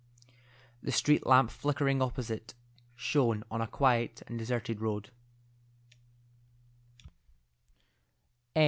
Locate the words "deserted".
4.35-4.81